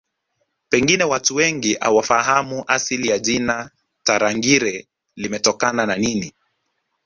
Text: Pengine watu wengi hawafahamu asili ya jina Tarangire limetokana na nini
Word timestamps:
Pengine 0.69 1.03
watu 1.03 1.35
wengi 1.35 1.73
hawafahamu 1.73 2.63
asili 2.67 3.07
ya 3.07 3.19
jina 3.19 3.69
Tarangire 4.03 4.87
limetokana 5.15 5.85
na 5.85 5.95
nini 5.95 6.33